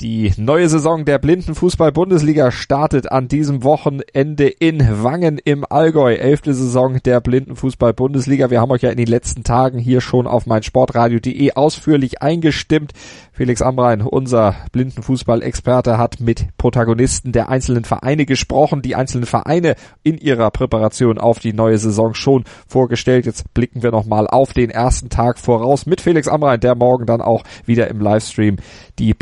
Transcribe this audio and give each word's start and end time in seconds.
Die 0.00 0.30
neue 0.36 0.68
Saison 0.68 1.06
der 1.06 1.18
Blindenfußball-Bundesliga 1.18 2.50
startet 2.50 3.10
an 3.10 3.28
diesem 3.28 3.64
Wochenende 3.64 4.46
in 4.46 5.02
Wangen 5.02 5.38
im 5.42 5.64
Allgäu. 5.66 6.12
Elfte 6.12 6.52
Saison 6.52 6.98
der 7.02 7.22
Blindenfußball-Bundesliga. 7.22 8.50
Wir 8.50 8.60
haben 8.60 8.70
euch 8.72 8.82
ja 8.82 8.90
in 8.90 8.98
den 8.98 9.06
letzten 9.06 9.42
Tagen 9.42 9.78
hier 9.78 10.02
schon 10.02 10.26
auf 10.26 10.44
meinsportradio.de 10.44 11.50
ausführlich 11.52 12.20
eingestimmt. 12.20 12.92
Felix 13.32 13.62
Amrein, 13.62 14.02
unser 14.02 14.54
Blindenfußball-Experte, 14.72 15.96
hat 15.96 16.20
mit 16.20 16.44
Protagonisten 16.58 17.32
der 17.32 17.48
einzelnen 17.48 17.84
Vereine 17.84 18.26
gesprochen, 18.26 18.82
die 18.82 18.96
einzelnen 18.96 19.24
Vereine 19.24 19.76
in 20.02 20.18
ihrer 20.18 20.50
Präparation 20.50 21.16
auf 21.16 21.38
die 21.38 21.54
neue 21.54 21.78
Saison 21.78 22.12
schon 22.12 22.44
vorgestellt. 22.66 23.24
Jetzt 23.24 23.54
blicken 23.54 23.82
wir 23.82 23.92
nochmal 23.92 24.26
auf 24.26 24.52
den 24.52 24.68
ersten 24.68 25.08
Tag 25.08 25.38
voraus 25.38 25.86
mit 25.86 26.02
Felix 26.02 26.28
Amrein, 26.28 26.60
der 26.60 26.74
morgen 26.74 27.06
dann 27.06 27.22
auch 27.22 27.44
wieder 27.64 27.88
im 27.88 28.00
Livestream 28.00 28.56
die 28.98 29.14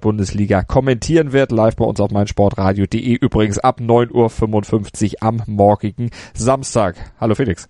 Blindenfußball-Bundesliga 0.00 0.62
kommentieren 0.62 1.32
wird. 1.32 1.52
Live 1.52 1.76
bei 1.76 1.84
uns 1.84 2.00
auf 2.00 2.10
meinsportradio.de 2.10 3.14
übrigens 3.14 3.58
ab 3.58 3.80
9.55 3.80 5.14
Uhr 5.14 5.22
am 5.22 5.42
morgigen 5.46 6.10
Samstag. 6.34 6.96
Hallo 7.20 7.34
Felix. 7.34 7.68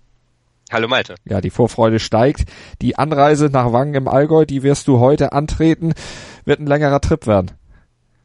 Hallo 0.71 0.87
Malte. 0.87 1.15
Ja, 1.25 1.41
die 1.41 1.49
Vorfreude 1.49 1.99
steigt. 1.99 2.45
Die 2.81 2.97
Anreise 2.97 3.47
nach 3.47 3.73
Wangen 3.73 3.93
im 3.93 4.07
Allgäu, 4.07 4.45
die 4.45 4.63
wirst 4.63 4.87
du 4.87 4.99
heute 4.99 5.33
antreten, 5.33 5.93
wird 6.45 6.59
ein 6.59 6.67
längerer 6.67 7.01
Trip 7.01 7.27
werden. 7.27 7.51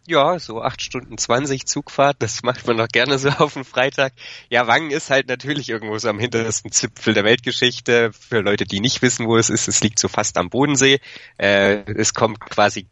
Ja, 0.09 0.39
so 0.39 0.63
acht 0.63 0.81
Stunden 0.81 1.19
zwanzig 1.19 1.67
Zugfahrt, 1.67 2.19
das 2.21 2.45
macht 2.45 2.65
man 2.69 2.77
doch 2.77 2.87
gerne 2.87 3.19
so 3.19 3.29
auf 3.39 3.55
dem 3.55 3.65
Freitag. 3.65 4.13
Ja, 4.49 4.69
Wangen 4.69 4.93
ist 4.93 5.11
halt 5.11 5.27
natürlich 5.27 5.69
irgendwo 5.69 5.99
so 5.99 6.09
am 6.09 6.21
hintersten 6.21 6.71
Zipfel 6.71 7.13
der 7.13 7.25
Weltgeschichte. 7.25 8.13
Für 8.13 8.41
Leute, 8.41 8.67
die 8.67 8.79
nicht 8.79 9.03
wissen, 9.03 9.27
wo 9.27 9.37
es 9.37 9.51
ist, 9.51 9.67
es 9.67 9.83
liegt 9.83 9.99
so 9.99 10.07
fast 10.07 10.39
am 10.39 10.49
Bodensee. 10.49 11.01
Äh, 11.39 11.83
es 11.95 12.15
kommt 12.15 12.39
quasi 12.39 12.87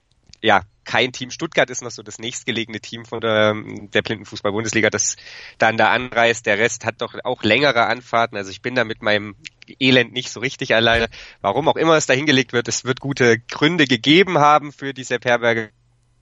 ja, 0.45 0.63
kein 0.85 1.13
Team. 1.13 1.31
Stuttgart 1.31 1.71
ist 1.71 1.83
noch 1.83 1.91
so 1.91 2.03
das 2.03 2.19
nächstgelegene 2.19 2.81
Team 2.81 3.05
von 3.05 3.21
der, 3.21 3.55
der 3.55 4.03
Blindenfußball-Bundesliga, 4.03 4.91
das 4.91 5.17
dann 5.59 5.77
da 5.77 5.91
anreist. 5.91 6.47
Der 6.47 6.59
Rest 6.59 6.85
hat 6.85 7.01
doch 7.01 7.15
auch 7.25 7.43
längere 7.43 7.87
Anfahrten. 7.87 8.37
Also 8.37 8.51
ich 8.51 8.63
bin 8.63 8.75
da 8.75 8.85
mit 8.85 9.03
meinem 9.03 9.37
Elend 9.81 10.13
nicht 10.13 10.31
so 10.31 10.41
richtig 10.41 10.75
alleine. 10.75 11.09
Warum 11.41 11.69
auch 11.69 11.77
immer 11.77 11.97
es 11.97 12.07
da 12.07 12.15
hingelegt 12.15 12.53
wird, 12.53 12.69
es 12.69 12.85
wird 12.85 13.01
gute 13.01 13.39
Gründe 13.39 13.87
gegeben 13.87 14.39
haben 14.39 14.73
für 14.73 14.93
diese 14.93 15.19
Perberger 15.19 15.69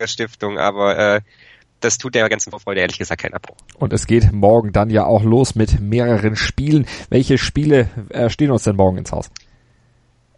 Stiftung, 0.05 0.59
aber 0.59 0.99
äh, 0.99 1.21
das 1.81 1.99
tut 1.99 2.15
der 2.15 2.29
ganzen 2.29 2.51
Vorfreude 2.51 2.81
ehrlich 2.81 2.99
gesagt 2.99 3.23
keinen 3.23 3.35
Abbruch. 3.35 3.57
Und 3.79 3.93
es 3.93 4.07
geht 4.07 4.33
morgen 4.33 4.73
dann 4.73 4.91
ja 4.91 5.05
auch 5.05 5.23
los 5.25 5.55
mit 5.55 5.81
mehreren 5.81 6.37
Spielen. 6.37 6.87
Welche 7.11 7.39
Spiele 7.39 7.89
äh, 8.11 8.31
stehen 8.31 8.51
uns 8.51 8.63
denn 8.65 8.77
morgen 8.77 8.99
ins 8.99 9.13
Haus? 9.13 9.31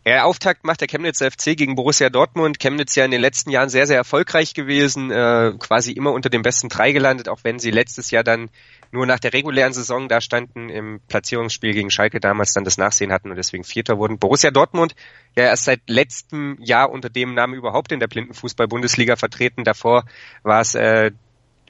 Ja, 0.07 0.25
Auftakt 0.25 0.65
macht 0.65 0.83
der 0.83 0.89
Chemnitzer 0.89 1.31
FC 1.31 1.57
gegen 1.57 1.77
Borussia 1.77 2.11
Dortmund. 2.11 2.59
Chemnitz 2.59 2.95
ja 2.95 3.07
in 3.07 3.11
den 3.11 3.23
letzten 3.23 3.51
Jahren 3.51 3.71
sehr, 3.71 3.87
sehr 3.87 3.97
erfolgreich 3.97 4.53
gewesen, 4.53 5.11
äh, 5.11 5.53
quasi 5.59 5.93
immer 5.93 6.13
unter 6.13 6.29
den 6.29 6.43
besten 6.43 6.69
drei 6.69 6.93
gelandet, 6.93 7.31
auch 7.31 7.39
wenn 7.43 7.59
sie 7.59 7.71
letztes 7.71 8.11
Jahr 8.11 8.23
dann 8.23 8.51
nur 8.93 9.07
nach 9.07 9.19
der 9.19 9.33
regulären 9.33 9.73
Saison 9.73 10.07
da 10.07 10.21
standen, 10.21 10.69
im 10.69 11.01
Platzierungsspiel 11.09 11.73
gegen 11.73 11.91
Schalke 11.91 12.21
damals 12.21 12.53
dann 12.53 12.65
das 12.65 12.77
Nachsehen 12.77 13.13
hatten 13.13 13.31
und 13.31 13.37
deswegen 13.37 13.65
Vierter 13.65 13.97
wurden. 13.97 14.19
Borussia 14.19 14.51
Dortmund 14.51 14.95
ja 15.37 15.45
erst 15.45 15.65
seit 15.65 15.81
letztem 15.89 16.59
Jahr 16.61 16.91
unter 16.91 17.09
dem 17.09 17.33
Namen 17.33 17.55
überhaupt 17.55 17.91
in 17.91 17.99
der 17.99 18.09
Blindenfußball-Bundesliga 18.09 19.17
vertreten. 19.17 19.65
Davor 19.65 20.05
war 20.43 20.61
es, 20.61 20.75
äh, 20.75 21.13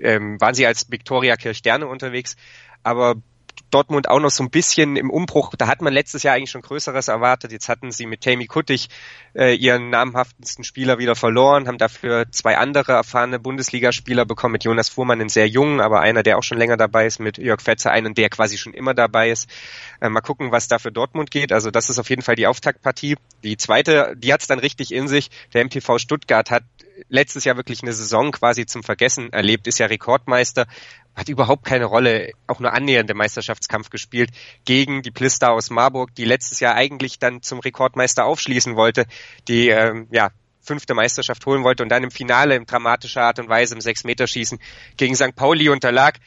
ähm, 0.01 0.41
waren 0.41 0.55
sie 0.55 0.66
als 0.66 0.91
Viktoria 0.91 1.37
Kirchderne 1.37 1.87
unterwegs. 1.87 2.34
Aber 2.83 3.15
Dortmund 3.70 4.09
auch 4.09 4.20
noch 4.20 4.31
so 4.31 4.42
ein 4.42 4.50
bisschen 4.50 4.97
im 4.97 5.10
Umbruch. 5.10 5.53
Da 5.56 5.66
hat 5.66 5.82
man 5.82 5.92
letztes 5.92 6.22
Jahr 6.22 6.37
eigentlich 6.37 6.50
schon 6.50 6.62
Größeres 6.62 7.09
erwartet. 7.09 7.53
Jetzt 7.53 7.69
hatten 7.69 7.91
sie 7.91 8.06
mit 8.06 8.22
Tammy 8.22 8.47
Kuttig 8.47 8.88
äh, 9.34 9.54
ihren 9.54 9.91
namhaftesten 9.91 10.65
Spieler 10.65 10.98
wieder 10.98 11.16
verloren, 11.16 11.66
haben 11.66 11.78
dafür 11.78 12.31
zwei 12.31 12.56
andere 12.56 12.92
erfahrene 12.92 13.38
Bundesligaspieler 13.38 14.25
bekommen, 14.25 14.53
mit 14.53 14.65
Jonas 14.65 14.88
Fuhrmann, 14.88 15.20
einen 15.20 15.28
sehr 15.28 15.48
jungen, 15.48 15.81
aber 15.81 16.00
einer, 16.00 16.22
der 16.22 16.38
auch 16.38 16.42
schon 16.42 16.59
länger 16.59 16.76
dabei 16.76 17.06
ist, 17.06 17.19
mit 17.19 17.38
Jörg 17.38 17.60
Fetzer, 17.60 17.91
einen, 17.91 18.15
der 18.15 18.28
quasi 18.28 18.59
schon 18.59 18.75
immer 18.75 18.94
dabei 18.94 19.31
ist. 19.31 19.48
Äh, 20.00 20.09
mal 20.09 20.21
gucken, 20.21 20.53
was 20.53 20.69
da 20.69 20.78
für 20.78 20.92
Dortmund 20.92 21.31
geht. 21.31 21.53
Also 21.53 21.71
das 21.71 21.91
ist 21.91 21.98
auf 21.98 22.10
jeden 22.10 22.22
Fall 22.22 22.36
die 22.36 22.47
Auftaktpartie. 22.47 23.16
Die 23.42 23.56
zweite, 23.56 24.15
die 24.16 24.32
hat 24.32 24.41
es 24.41 24.47
dann 24.47 24.59
richtig 24.59 24.92
in 24.92 25.09
sich. 25.09 25.31
Der 25.53 25.65
MTV 25.65 25.98
Stuttgart 25.98 26.50
hat 26.50 26.65
letztes 27.09 27.44
Jahr 27.44 27.56
wirklich 27.56 27.82
eine 27.82 27.92
Saison 27.92 28.32
quasi 28.32 28.66
zum 28.66 28.82
Vergessen 28.82 29.32
erlebt, 29.32 29.66
ist 29.66 29.78
ja 29.78 29.86
Rekordmeister, 29.86 30.66
hat 31.15 31.29
überhaupt 31.29 31.65
keine 31.65 31.85
Rolle, 31.85 32.33
auch 32.47 32.61
nur 32.61 32.73
annähernde 32.73 33.15
Meisterschaftskampf 33.15 33.91
gespielt 33.91 34.31
gegen 34.65 35.03
die 35.03 35.11
Plister 35.11 35.53
aus 35.53 35.71
Marburg, 35.71 36.15
die 36.15 36.25
letztes 36.25 36.61
Jahr 36.61 36.75
eigentlich 36.75 37.19
dann 37.19 37.43
zum 37.43 37.61
Rekordmeister 37.61 38.25
aufschließen 38.25 38.77
wollte, 38.77 39.07
die 39.49 39.69
ähm, 39.69 40.09
ja 40.11 40.31
fünfte 40.65 40.95
Meisterschaft 40.95 41.45
holen 41.47 41.63
wollte 41.63 41.83
und 41.83 41.91
dann 41.91 42.03
im 42.03 42.11
Finale 42.11 42.57
in 42.57 42.67
dramatischer 42.67 43.23
Art 43.23 43.39
und 43.39 43.49
Weise 43.49 43.75
im 43.75 43.81
Sechs-Meter-Schießen 43.81 44.59
gegen 44.97 45.15
St. 45.15 45.37
Pauli 45.37 45.69
unterlag. 45.69 46.19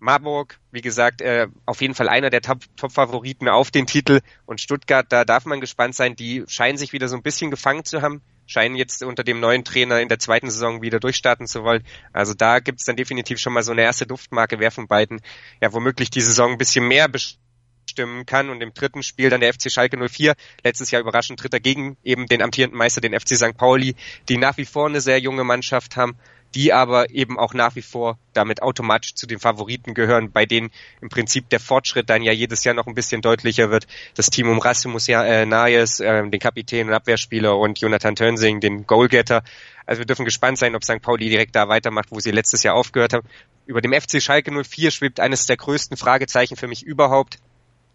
Marburg, 0.00 0.58
wie 0.70 0.80
gesagt, 0.80 1.20
äh, 1.20 1.48
auf 1.66 1.80
jeden 1.80 1.94
Fall 1.94 2.08
einer 2.08 2.30
der 2.30 2.40
Top-Favoriten 2.40 3.48
auf 3.48 3.70
den 3.70 3.86
Titel 3.86 4.20
und 4.46 4.60
Stuttgart, 4.60 5.06
da 5.08 5.24
darf 5.24 5.44
man 5.44 5.60
gespannt 5.60 5.94
sein, 5.94 6.16
die 6.16 6.44
scheinen 6.46 6.78
sich 6.78 6.92
wieder 6.92 7.08
so 7.08 7.16
ein 7.16 7.22
bisschen 7.22 7.50
gefangen 7.50 7.84
zu 7.84 8.02
haben 8.02 8.22
scheinen 8.48 8.76
jetzt 8.76 9.02
unter 9.02 9.22
dem 9.22 9.40
neuen 9.40 9.62
Trainer 9.62 10.00
in 10.00 10.08
der 10.08 10.18
zweiten 10.18 10.50
Saison 10.50 10.82
wieder 10.82 10.98
durchstarten 10.98 11.46
zu 11.46 11.62
wollen. 11.62 11.84
Also 12.12 12.34
da 12.34 12.58
gibt 12.58 12.80
es 12.80 12.86
dann 12.86 12.96
definitiv 12.96 13.38
schon 13.38 13.52
mal 13.52 13.62
so 13.62 13.72
eine 13.72 13.82
erste 13.82 14.06
Duftmarke, 14.06 14.58
wer 14.58 14.70
von 14.70 14.88
beiden 14.88 15.20
ja 15.60 15.72
womöglich 15.72 16.10
die 16.10 16.22
Saison 16.22 16.52
ein 16.52 16.58
bisschen 16.58 16.88
mehr 16.88 17.08
bestimmen 17.08 18.24
kann. 18.26 18.48
Und 18.48 18.62
im 18.62 18.72
dritten 18.72 19.02
Spiel 19.02 19.28
dann 19.28 19.40
der 19.40 19.52
FC 19.52 19.70
Schalke 19.70 19.98
04, 19.98 20.34
letztes 20.64 20.90
Jahr 20.90 21.02
überraschend 21.02 21.42
Dritter 21.42 21.60
gegen 21.60 21.98
eben 22.02 22.26
den 22.26 22.42
amtierenden 22.42 22.78
Meister, 22.78 23.02
den 23.02 23.18
FC 23.18 23.36
St. 23.36 23.56
Pauli, 23.56 23.94
die 24.28 24.38
nach 24.38 24.56
wie 24.56 24.64
vor 24.64 24.86
eine 24.86 25.02
sehr 25.02 25.20
junge 25.20 25.44
Mannschaft 25.44 25.96
haben 25.96 26.16
die 26.54 26.72
aber 26.72 27.10
eben 27.10 27.38
auch 27.38 27.54
nach 27.54 27.76
wie 27.76 27.82
vor 27.82 28.18
damit 28.32 28.62
automatisch 28.62 29.14
zu 29.14 29.26
den 29.26 29.38
Favoriten 29.38 29.94
gehören, 29.94 30.32
bei 30.32 30.46
denen 30.46 30.70
im 31.00 31.08
Prinzip 31.08 31.48
der 31.50 31.60
Fortschritt 31.60 32.08
dann 32.08 32.22
ja 32.22 32.32
jedes 32.32 32.64
Jahr 32.64 32.74
noch 32.74 32.86
ein 32.86 32.94
bisschen 32.94 33.20
deutlicher 33.20 33.70
wird. 33.70 33.86
Das 34.14 34.30
Team 34.30 34.48
um 34.48 34.58
Rasmus 34.58 35.08
äh, 35.08 35.44
Nayes, 35.44 36.00
äh, 36.00 36.28
den 36.28 36.40
Kapitän 36.40 36.88
und 36.88 36.94
Abwehrspieler 36.94 37.56
und 37.56 37.80
Jonathan 37.80 38.16
Tönsing, 38.16 38.60
den 38.60 38.86
Goalgetter. 38.86 39.42
Also 39.86 40.00
wir 40.00 40.06
dürfen 40.06 40.24
gespannt 40.24 40.58
sein, 40.58 40.74
ob 40.74 40.84
St. 40.84 41.02
Pauli 41.02 41.28
direkt 41.28 41.54
da 41.56 41.68
weitermacht, 41.68 42.10
wo 42.10 42.20
sie 42.20 42.30
letztes 42.30 42.62
Jahr 42.62 42.74
aufgehört 42.74 43.12
haben. 43.12 43.26
Über 43.66 43.80
dem 43.80 43.92
FC 43.92 44.22
Schalke 44.22 44.50
04 44.50 44.90
schwebt 44.90 45.20
eines 45.20 45.46
der 45.46 45.56
größten 45.56 45.96
Fragezeichen 45.96 46.56
für 46.56 46.68
mich 46.68 46.82
überhaupt. 46.82 47.38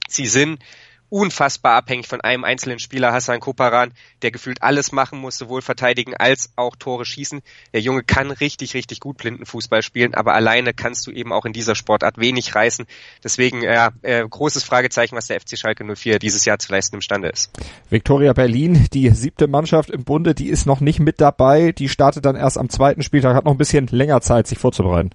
Sie 0.08 0.28
sind 0.28 0.60
unfassbar 1.10 1.76
abhängig 1.76 2.08
von 2.08 2.22
einem 2.22 2.44
einzelnen 2.44 2.80
Spieler, 2.80 3.14
Hassan 3.14 3.40
Koparan, 3.40 3.92
der 4.22 4.32
gefühlt 4.32 4.64
alles 4.64 4.92
machen 4.92 5.20
muss, 5.20 5.38
sowohl 5.38 5.62
verteidigen 5.62 6.16
als 6.16 6.52
auch 6.56 6.76
Tore 6.76 7.06
schießen. 7.06 7.42
Der 7.74 7.82
Junge 7.82 8.04
kann 8.04 8.32
richtig, 8.32 8.74
richtig 8.74 9.00
gut 9.00 9.18
Blindenfußball 9.18 9.82
spielen, 9.82 10.14
aber 10.14 10.34
alleine 10.34 10.74
kannst 10.74 11.06
du 11.08 11.12
eben 11.12 11.32
auch 11.32 11.46
in 11.46 11.54
dieser 11.54 11.76
Sportart 11.76 12.18
wenig 12.18 12.56
reißen. 12.56 12.86
Deswegen 13.24 13.62
ja, 13.62 13.92
äh, 14.02 14.28
großes 14.28 14.64
Fragezeichen, 14.64 15.16
was 15.16 15.28
der 15.28 15.40
FC 15.40 15.58
Schalke 15.58 15.84
04 15.84 16.20
dieses 16.20 16.46
Jahr 16.46 16.60
zu 16.60 16.72
leisten 16.72 16.96
imstande 16.96 17.30
ist. 17.30 17.52
Viktoria 17.90 18.34
Berlin, 18.34 18.88
die 18.94 19.10
siebte 19.10 19.48
Mannschaft 19.48 19.90
im 19.90 20.04
Bunde, 20.04 20.34
die 20.34 20.50
ist 20.50 20.66
noch 20.66 20.80
nicht 20.80 21.00
mit 21.00 21.22
dabei. 21.22 21.72
Die 21.72 21.90
startet 21.90 22.26
dann 22.26 22.36
erst 22.36 22.58
am 22.58 22.70
zweiten 22.70 23.04
Spieltag, 23.04 23.36
hat 23.36 23.46
noch 23.46 23.54
ein 23.54 23.58
bisschen 23.58 23.88
länger 23.88 24.22
Zeit, 24.22 24.48
sich 24.48 24.58
vorzubereiten. 24.58 25.12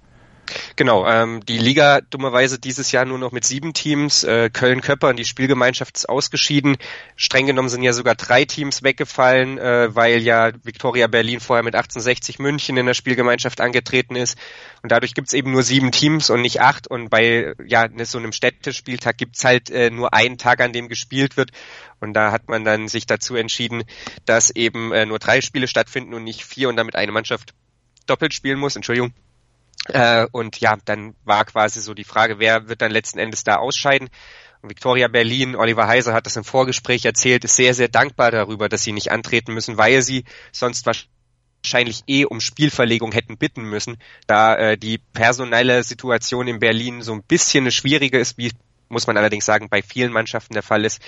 Genau, 0.77 1.07
ähm, 1.07 1.45
die 1.45 1.59
Liga 1.59 2.01
dummerweise 2.01 2.59
dieses 2.59 2.93
Jahr 2.93 3.05
nur 3.05 3.19
noch 3.19 3.33
mit 3.33 3.45
sieben 3.45 3.75
Teams. 3.75 4.25
Äh, 4.25 4.51
Köln-Köppern, 4.51 5.17
die 5.17 5.25
Spielgemeinschaft 5.25 5.97
ist 5.97 6.09
ausgeschieden. 6.09 6.77
Streng 7.17 7.47
genommen 7.47 7.69
sind 7.69 7.83
ja 7.83 7.93
sogar 7.93 8.15
drei 8.15 8.45
Teams 8.45 8.83
weggefallen, 8.83 9.59
äh, 9.59 9.95
weil 9.95 10.21
ja 10.21 10.53
Viktoria 10.63 11.07
Berlin 11.07 11.41
vorher 11.41 11.63
mit 11.63 11.75
1860 11.75 12.39
München 12.39 12.77
in 12.77 12.87
der 12.87 12.95
Spielgemeinschaft 12.95 13.61
angetreten 13.61 14.17
ist. 14.17 14.39
Und 14.83 14.93
dadurch 14.93 15.15
gibt's 15.15 15.33
eben 15.33 15.51
nur 15.51 15.63
sieben 15.63 15.93
Teams 15.93 16.31
und 16.31 16.43
nicht 16.43 16.61
acht. 16.61 16.87
Und 16.87 17.11
bei 17.11 17.55
ja 17.65 17.89
ne, 17.89 18.05
so 18.05 18.19
einem 18.19 18.33
Städtespieltag 18.33 19.19
gibt's 19.19 19.45
halt 19.45 19.71
äh, 19.71 19.91
nur 19.91 20.15
einen 20.15 20.39
Tag, 20.39 20.61
an 20.61 20.73
dem 20.73 20.89
gespielt 20.89 21.37
wird. 21.37 21.51
Und 22.01 22.15
da 22.15 22.33
hat 22.33 22.49
man 22.49 22.65
dann 22.65 22.89
sich 22.89 23.07
dazu 23.07 23.35
entschieden, 23.35 23.85
dass 24.25 24.51
eben 24.51 24.93
äh, 24.93 25.07
nur 25.07 25.19
drei 25.19 25.41
Spiele 25.41 25.67
stattfinden 25.67 26.15
und 26.15 26.25
nicht 26.25 26.45
vier 26.45 26.69
und 26.69 26.77
damit 26.77 26.95
eine 26.95 27.13
Mannschaft 27.13 27.55
doppelt 28.07 28.33
spielen 28.33 28.59
muss. 28.59 28.77
Entschuldigung. 28.77 29.13
Äh, 29.87 30.27
und 30.33 30.61
ja, 30.61 30.77
dann 30.85 31.15
war 31.25 31.45
quasi 31.45 31.81
so 31.81 31.95
die 31.95 32.05
Frage, 32.05 32.39
wer 32.39 32.69
wird 32.69 32.83
dann 32.83 32.91
letzten 32.91 33.19
Endes 33.19 33.45
da 33.45 33.57
ausscheiden? 33.57 34.11
Victoria 34.63 35.09
Berlin, 35.09 35.55
Oliver 35.55 35.87
Heiser 35.87 36.13
hat 36.13 36.27
das 36.27 36.37
im 36.37 36.45
Vorgespräch 36.45 37.05
erzählt, 37.05 37.45
ist 37.45 37.57
sehr, 37.57 37.75
sehr 37.75 37.89
dankbar 37.89 38.31
darüber, 38.31 38.69
dass 38.69 38.83
sie 38.83 38.93
nicht 38.93 39.13
antreten 39.13 39.55
müssen, 39.55 39.79
weil 39.79 40.03
sie 40.03 40.25
sonst 40.53 40.85
wahrscheinlich 40.87 42.03
eh 42.09 42.25
um 42.25 42.41
Spielverlegung 42.41 43.13
hätten 43.13 43.39
bitten 43.39 43.63
müssen, 43.63 43.99
da 44.27 44.57
äh, 44.57 44.77
die 44.77 44.99
personelle 44.99 45.85
Situation 45.85 46.49
in 46.49 46.59
Berlin 46.59 47.03
so 47.03 47.13
ein 47.13 47.23
bisschen 47.23 47.65
eine 47.65 47.71
schwierige 47.71 48.19
ist, 48.19 48.37
wie 48.37 48.51
muss 48.89 49.07
man 49.07 49.17
allerdings 49.17 49.45
sagen, 49.45 49.69
bei 49.69 49.83
vielen 49.83 50.13
Mannschaften 50.13 50.55
der 50.55 50.63
Fall 50.63 50.85
ist. 50.85 51.03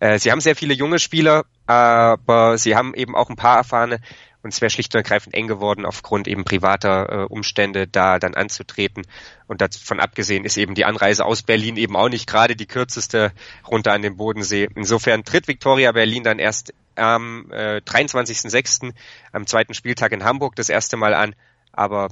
Äh, 0.00 0.18
sie 0.18 0.32
haben 0.32 0.40
sehr 0.40 0.56
viele 0.56 0.74
junge 0.74 0.98
Spieler, 0.98 1.44
aber 1.66 2.58
sie 2.58 2.74
haben 2.74 2.94
eben 2.94 3.14
auch 3.14 3.28
ein 3.28 3.36
paar 3.36 3.58
erfahrene 3.58 4.00
und 4.46 4.54
es 4.54 4.60
wäre 4.60 4.70
schlicht 4.70 4.94
und 4.94 4.98
ergreifend 5.00 5.34
eng 5.34 5.48
geworden, 5.48 5.84
aufgrund 5.84 6.28
eben 6.28 6.44
privater 6.44 7.08
äh, 7.10 7.24
Umstände 7.24 7.88
da 7.88 8.20
dann 8.20 8.34
anzutreten. 8.34 9.04
Und 9.48 9.60
davon 9.60 9.98
abgesehen 9.98 10.44
ist 10.44 10.56
eben 10.56 10.76
die 10.76 10.84
Anreise 10.84 11.24
aus 11.24 11.42
Berlin 11.42 11.76
eben 11.76 11.96
auch 11.96 12.08
nicht 12.08 12.28
gerade 12.28 12.54
die 12.54 12.66
kürzeste 12.66 13.32
runter 13.66 13.92
an 13.92 14.02
den 14.02 14.16
Bodensee. 14.16 14.68
Insofern 14.76 15.24
tritt 15.24 15.48
Viktoria 15.48 15.90
Berlin 15.90 16.22
dann 16.22 16.38
erst 16.38 16.72
am 16.94 17.50
äh, 17.50 17.78
23.06. 17.84 18.94
am 19.32 19.48
zweiten 19.48 19.74
Spieltag 19.74 20.12
in 20.12 20.22
Hamburg 20.22 20.54
das 20.54 20.68
erste 20.68 20.96
Mal 20.96 21.12
an. 21.12 21.34
Aber 21.72 22.08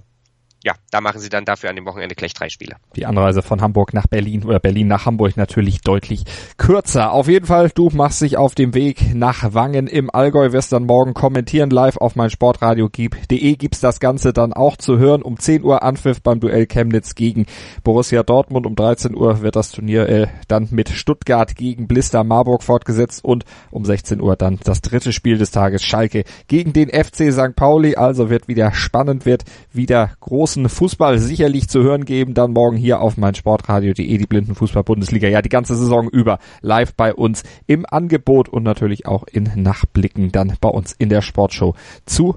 ja, 0.64 0.72
da 0.90 1.02
machen 1.02 1.20
sie 1.20 1.28
dann 1.28 1.44
dafür 1.44 1.68
an 1.68 1.76
dem 1.76 1.84
Wochenende 1.84 2.14
gleich 2.14 2.32
drei 2.32 2.48
Spiele. 2.48 2.76
Die 2.96 3.04
Anreise 3.04 3.42
von 3.42 3.60
Hamburg 3.60 3.92
nach 3.92 4.06
Berlin 4.06 4.44
oder 4.44 4.58
Berlin 4.58 4.88
nach 4.88 5.04
Hamburg 5.04 5.36
natürlich 5.36 5.82
deutlich 5.82 6.24
kürzer. 6.56 7.12
Auf 7.12 7.28
jeden 7.28 7.44
Fall, 7.44 7.68
du 7.68 7.90
machst 7.92 8.22
dich 8.22 8.38
auf 8.38 8.54
dem 8.54 8.72
Weg 8.72 9.14
nach 9.14 9.52
Wangen 9.52 9.86
im 9.86 10.08
Allgäu, 10.08 10.52
wirst 10.52 10.72
dann 10.72 10.86
morgen 10.86 11.12
kommentieren 11.12 11.68
live 11.68 11.98
auf 11.98 12.16
mein 12.16 12.30
Sportradio.de 12.30 13.56
gibt's 13.56 13.80
das 13.80 14.00
Ganze 14.00 14.32
dann 14.32 14.54
auch 14.54 14.78
zu 14.78 14.98
hören. 14.98 15.20
Um 15.20 15.38
10 15.38 15.64
Uhr 15.64 15.82
Anpfiff 15.82 16.22
beim 16.22 16.40
Duell 16.40 16.66
Chemnitz 16.66 17.14
gegen 17.14 17.44
Borussia 17.82 18.22
Dortmund. 18.22 18.64
Um 18.66 18.74
13 18.74 19.14
Uhr 19.14 19.42
wird 19.42 19.56
das 19.56 19.70
Turnier 19.70 20.08
äh, 20.08 20.28
dann 20.48 20.68
mit 20.70 20.88
Stuttgart 20.88 21.54
gegen 21.56 21.88
Blister 21.88 22.24
Marburg 22.24 22.62
fortgesetzt 22.62 23.22
und 23.22 23.44
um 23.70 23.84
16 23.84 24.22
Uhr 24.22 24.34
dann 24.36 24.58
das 24.64 24.80
dritte 24.80 25.12
Spiel 25.12 25.36
des 25.36 25.50
Tages 25.50 25.82
Schalke 25.82 26.24
gegen 26.48 26.72
den 26.72 26.88
FC 26.88 27.30
St. 27.30 27.54
Pauli. 27.54 27.96
Also 27.96 28.30
wird 28.30 28.48
wieder 28.48 28.72
spannend, 28.72 29.26
wird 29.26 29.44
wieder 29.70 30.12
groß 30.20 30.53
großen 30.54 30.68
Fußball 30.68 31.18
sicherlich 31.18 31.68
zu 31.68 31.82
hören 31.82 32.04
geben. 32.04 32.34
Dann 32.34 32.52
morgen 32.52 32.76
hier 32.76 33.00
auf 33.00 33.16
mein 33.16 33.34
Sportradio.de 33.34 34.18
die 34.18 34.26
Blindenfußball-Bundesliga. 34.26 35.28
Ja, 35.28 35.42
die 35.42 35.48
ganze 35.48 35.74
Saison 35.74 36.08
über 36.08 36.38
live 36.62 36.94
bei 36.94 37.12
uns 37.12 37.42
im 37.66 37.84
Angebot 37.88 38.48
und 38.48 38.62
natürlich 38.62 39.06
auch 39.06 39.24
in 39.24 39.50
Nachblicken 39.56 40.30
dann 40.30 40.56
bei 40.60 40.68
uns 40.68 40.92
in 40.92 41.08
der 41.08 41.22
Sportshow 41.22 41.74
zu 42.06 42.36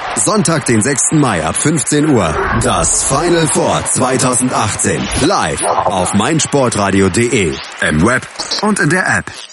Sonntag, 0.25 0.65
den 0.65 0.81
6. 0.81 1.13
Mai 1.13 1.43
ab 1.43 1.55
15 1.55 2.09
Uhr. 2.09 2.35
Das 2.63 3.05
Final 3.05 3.47
Four 3.47 3.83
2018. 3.85 5.01
Live 5.25 5.63
auf 5.63 6.13
meinsportradio.de. 6.13 7.55
Im 7.81 8.05
Web 8.05 8.27
und 8.61 8.79
in 8.79 8.89
der 8.89 9.07
App. 9.17 9.50